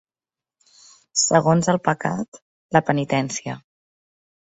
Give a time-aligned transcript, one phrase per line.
[1.25, 2.43] Segons el pecat,
[2.79, 3.63] la penitència.